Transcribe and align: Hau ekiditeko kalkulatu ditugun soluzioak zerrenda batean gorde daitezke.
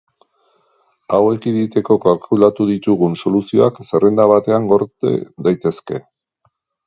Hau 1.15 1.19
ekiditeko 1.33 1.97
kalkulatu 2.05 2.67
ditugun 2.69 3.13
soluzioak 3.25 3.77
zerrenda 3.91 4.27
batean 4.33 4.67
gorde 4.71 5.15
daitezke. 5.49 6.01